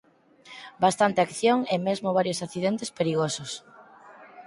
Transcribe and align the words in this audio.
Bastante 0.83 1.19
acción 1.21 1.59
e 1.73 1.75
mesmo 1.87 2.09
varios 2.17 2.39
accidentes 2.45 2.89
perigosos. 2.97 3.51